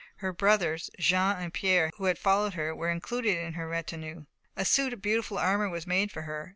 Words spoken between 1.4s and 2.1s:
Pierre, who